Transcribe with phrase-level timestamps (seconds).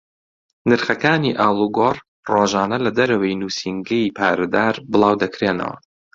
[0.69, 1.95] نرخەکانی ئاڵوگۆڕ
[2.33, 5.75] ڕۆژانە لە دەرەوەی نووسینگەی پارەدار بڵاو دەکرێنەوە.